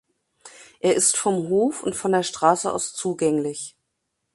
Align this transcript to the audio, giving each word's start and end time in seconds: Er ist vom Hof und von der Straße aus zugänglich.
Er 0.79 0.95
ist 0.95 1.15
vom 1.15 1.47
Hof 1.49 1.83
und 1.83 1.95
von 1.95 2.11
der 2.11 2.23
Straße 2.23 2.73
aus 2.73 2.91
zugänglich. 2.93 3.77